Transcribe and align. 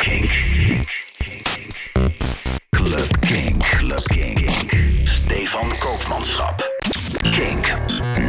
Kink. 0.00 0.30
Club 2.70 3.20
Kink. 3.20 3.62
Club 3.62 4.02
Kink. 4.08 4.50
Stefan 5.04 5.68
Koopmanschap. 5.78 6.62
Kink. 7.22 7.74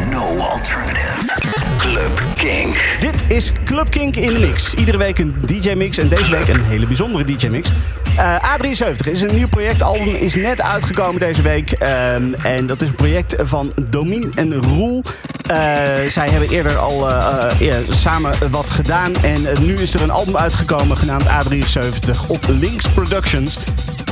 No 0.10 0.38
alternative. 0.40 1.32
Club 1.78 2.22
Kink. 2.36 2.98
Dit 3.00 3.24
is 3.28 3.52
Club 3.64 3.90
Kink 3.90 4.16
in 4.16 4.34
de 4.34 4.40
mix. 4.40 4.74
Iedere 4.74 4.98
week 4.98 5.20
een 5.20 5.36
DJ-mix 5.46 5.98
en 5.98 6.10
deze 6.10 6.32
week 6.32 6.48
een 6.48 6.64
hele 6.64 6.88
bijzondere 6.88 7.24
DJ-mix. 7.24 7.72
Eh, 8.18 8.36
A73 8.36 9.12
is 9.12 9.22
een 9.22 9.36
nieuw 9.36 9.48
projectalbum, 9.48 10.16
is 10.16 10.36
net 10.36 10.62
uitgekomen 10.62 11.20
deze 11.20 11.42
week. 11.42 11.72
Ehm, 11.72 12.34
en 12.34 12.66
dat 12.66 12.82
is 12.82 12.88
een 12.88 12.96
project 12.96 13.36
van 13.40 13.72
Domien 13.90 14.32
en 14.36 14.54
Roel. 14.54 15.04
Eh, 15.52 16.10
zij 16.10 16.30
hebben 16.30 16.50
eerder 16.50 16.78
al 16.78 17.10
eh, 17.10 17.78
eh, 17.78 17.84
samen 17.90 18.34
wat 18.52 18.70
gedaan. 18.70 19.16
En 19.16 19.48
nu 19.62 19.74
is 19.74 19.94
er 19.94 20.02
een 20.02 20.12
album 20.12 20.38
uitgekomen 20.38 20.98
genaamd 20.98 21.26
A73 21.26 22.28
op 22.28 22.40
Links 22.48 22.90
Productions. 22.90 23.58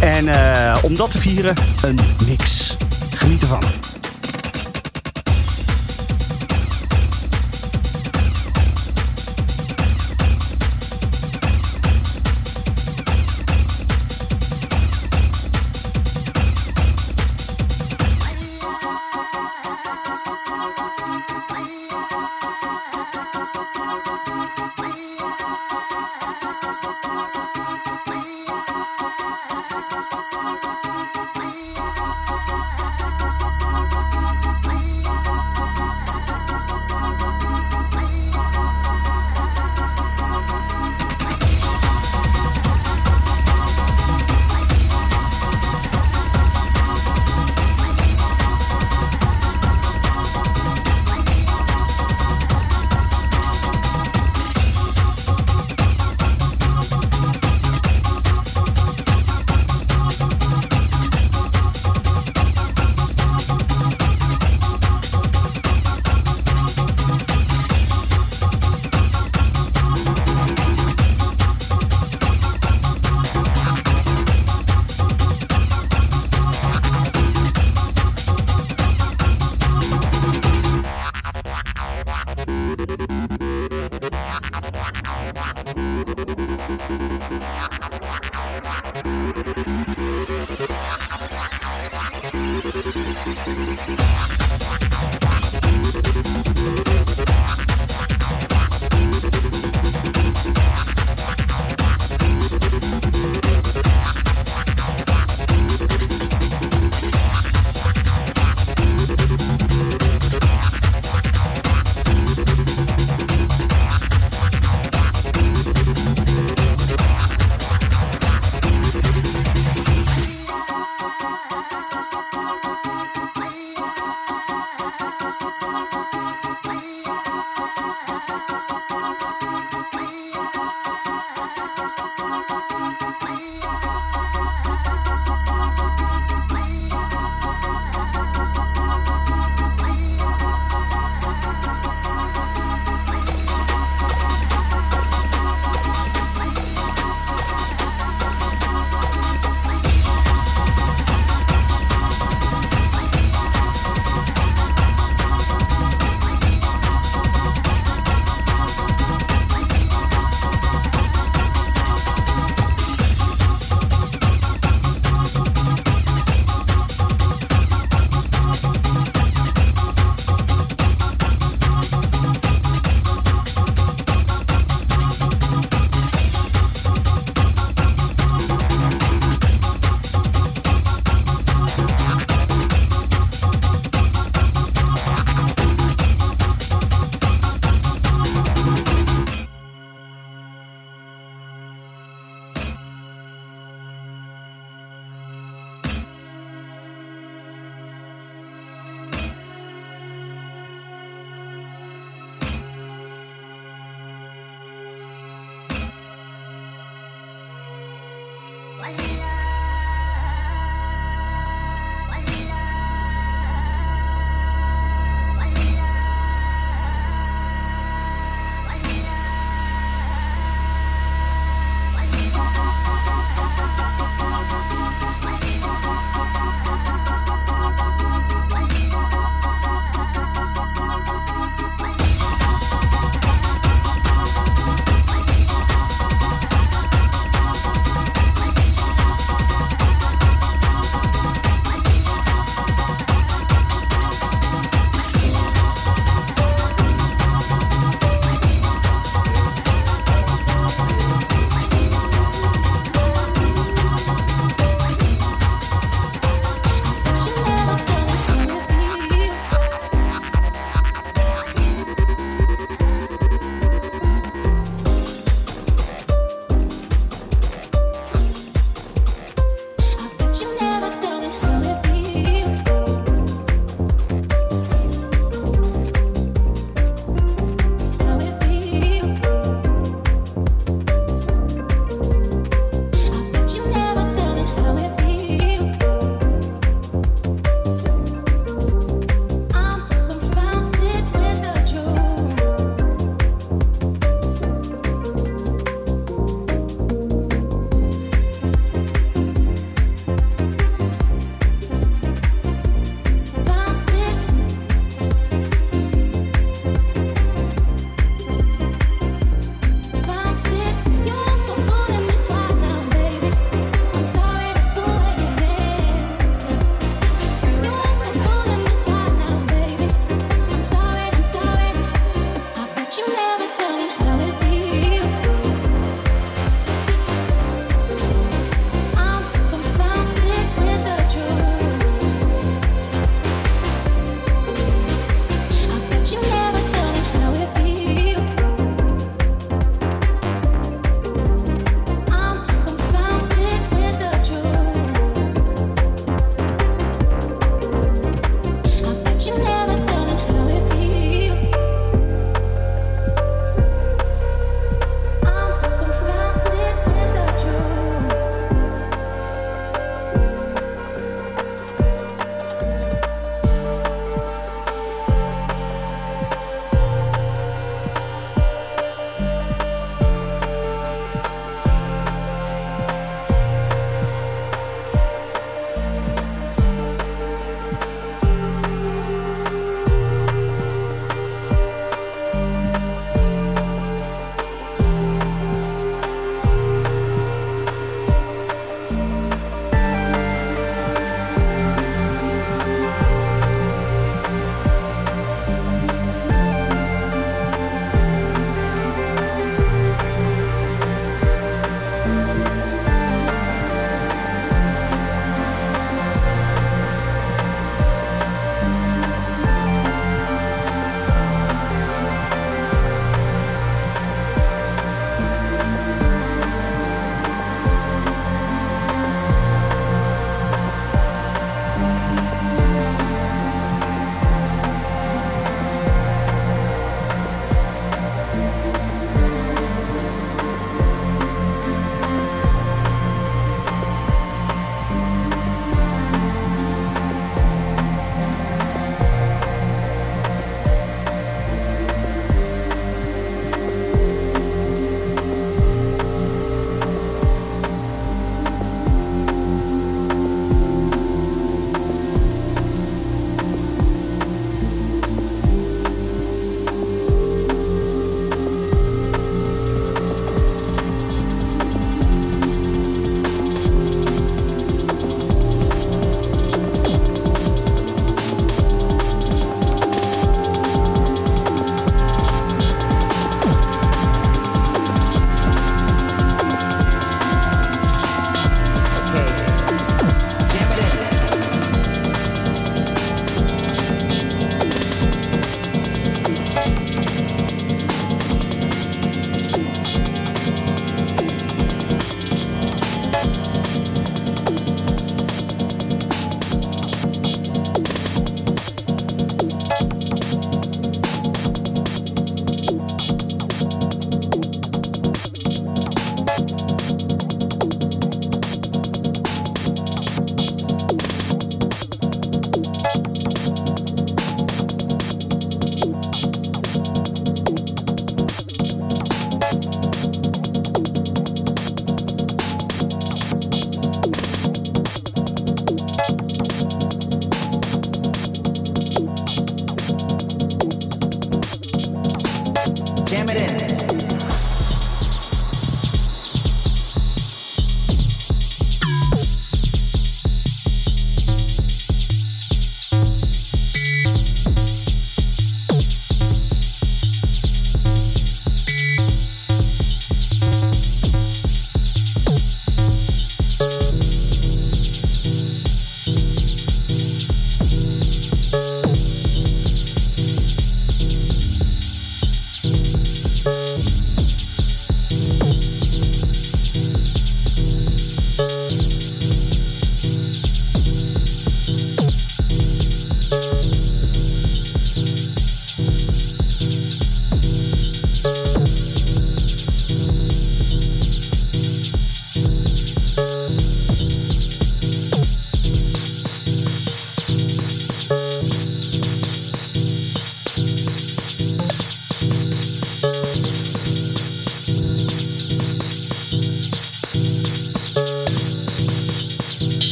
En 0.00 0.28
om 0.82 0.96
dat 0.96 1.10
te 1.10 1.18
vieren, 1.18 1.54
een 1.82 1.98
mix. 2.26 2.76
Geniet 3.14 3.42
ervan. 3.42 3.62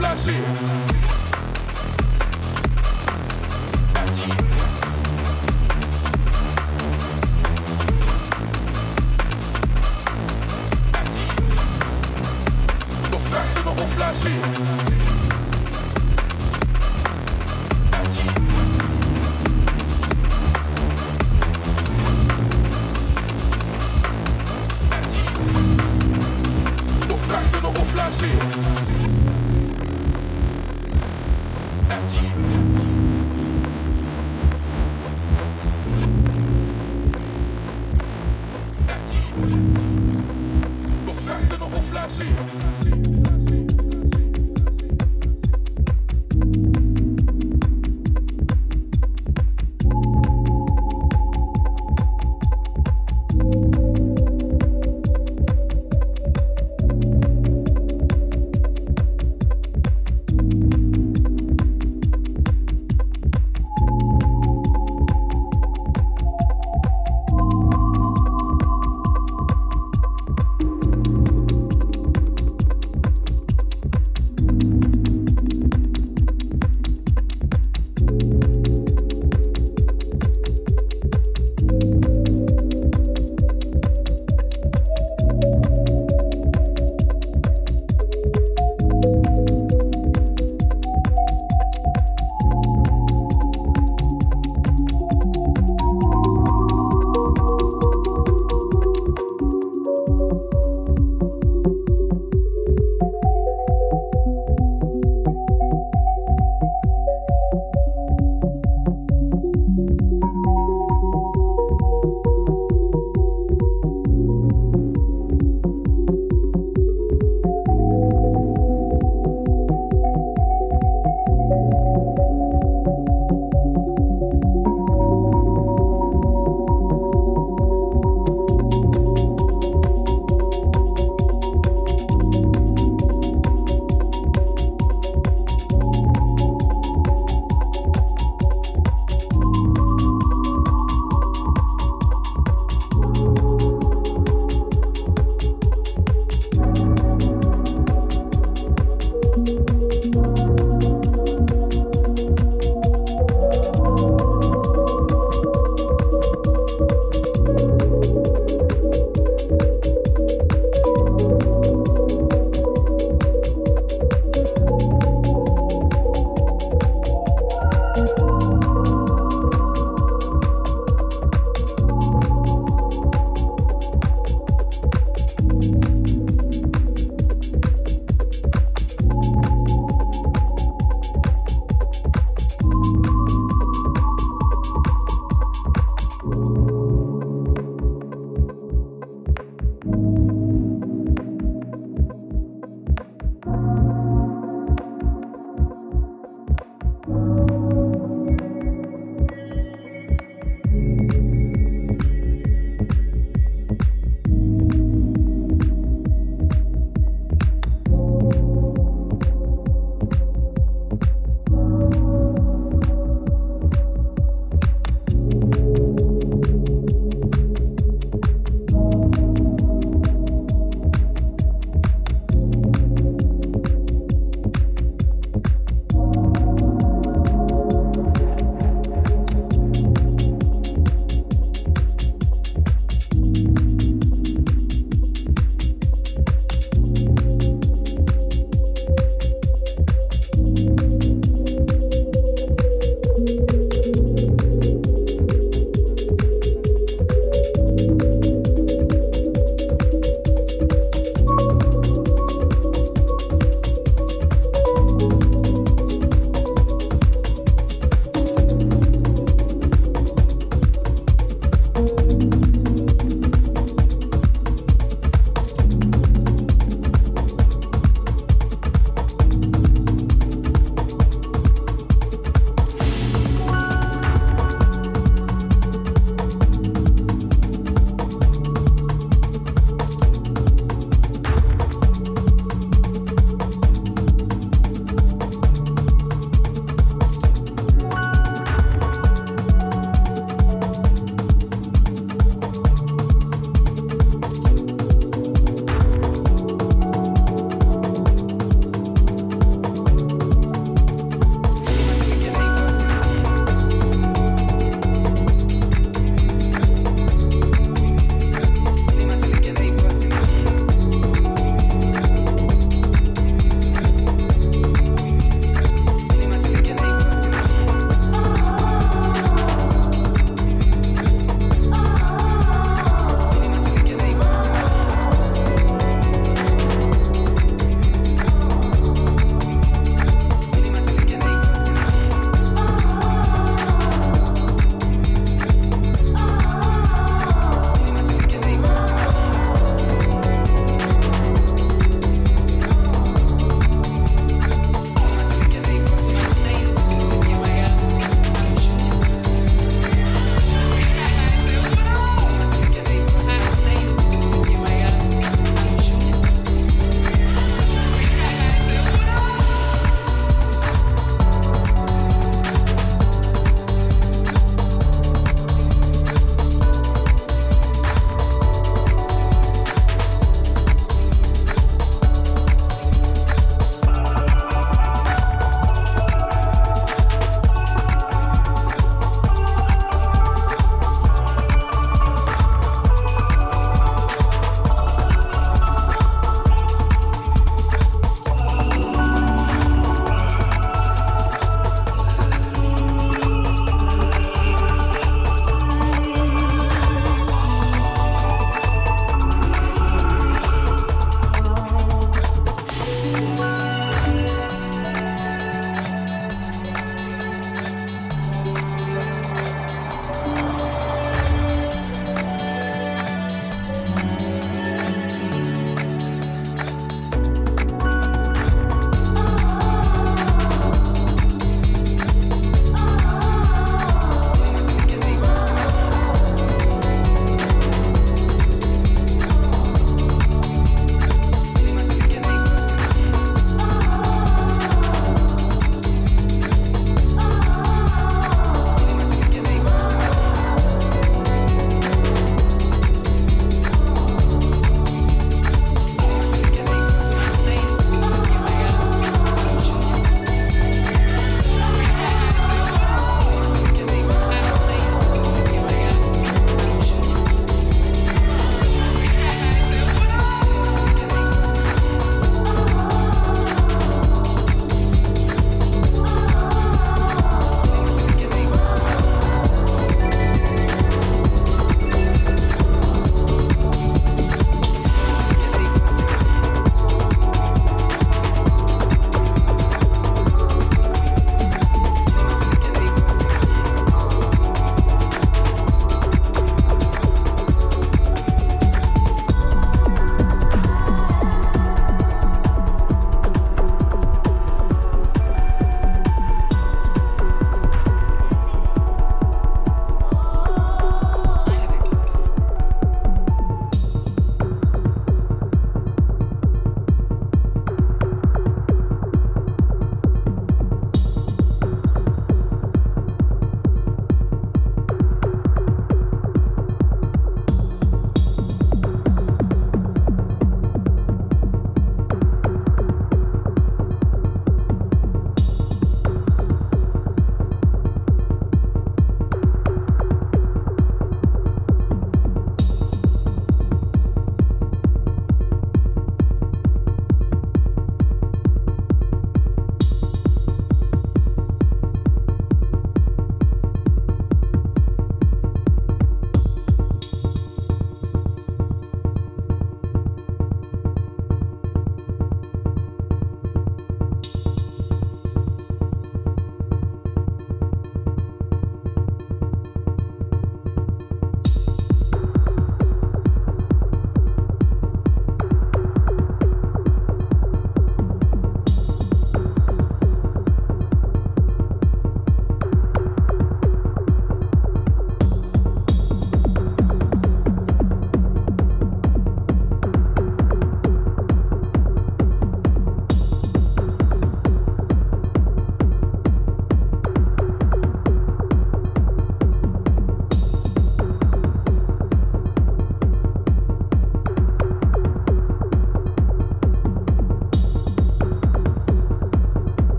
flashy. 0.00 0.49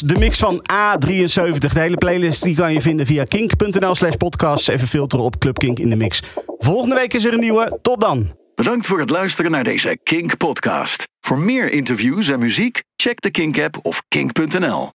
De 0.00 0.18
mix 0.18 0.38
van 0.38 0.62
A73. 0.72 1.58
De 1.58 1.68
hele 1.80 1.96
playlist 1.96 2.42
die 2.42 2.54
kan 2.54 2.72
je 2.72 2.80
vinden 2.80 3.06
via 3.06 3.24
kink.nl 3.24 3.94
slash 3.94 4.14
podcast. 4.14 4.68
Even 4.68 4.88
filteren 4.88 5.24
op 5.24 5.38
Club 5.38 5.58
Kink 5.58 5.78
in 5.78 5.90
de 5.90 5.96
mix. 5.96 6.22
Volgende 6.58 6.94
week 6.94 7.14
is 7.14 7.24
er 7.24 7.32
een 7.32 7.40
nieuwe. 7.40 7.78
Tot 7.82 8.00
dan. 8.00 8.36
Bedankt 8.54 8.86
voor 8.86 9.00
het 9.00 9.10
luisteren 9.10 9.50
naar 9.50 9.64
deze 9.64 9.98
Kink 10.02 10.36
podcast. 10.36 11.08
Voor 11.20 11.38
meer 11.38 11.72
interviews 11.72 12.28
en 12.28 12.38
muziek, 12.38 12.82
check 12.96 13.20
de 13.20 13.30
Kink 13.30 13.58
app 13.58 13.78
of 13.82 14.02
kink.nl. 14.08 14.90